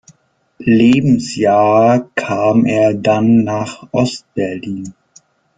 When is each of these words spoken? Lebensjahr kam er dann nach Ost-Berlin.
Lebensjahr 0.65 2.09
kam 2.15 2.65
er 2.65 2.95
dann 2.95 3.43
nach 3.43 3.87
Ost-Berlin. 3.91 4.95